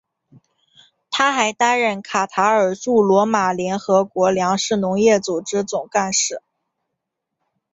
[1.11, 6.41] 他还担任卡塔尔驻罗马联合国粮食农业组织总干事。